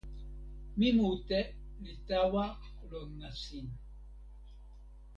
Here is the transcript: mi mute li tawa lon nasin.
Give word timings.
mi 0.77 0.87
mute 0.97 1.39
li 1.83 1.93
tawa 2.07 2.45
lon 2.89 3.09
nasin. 3.19 3.67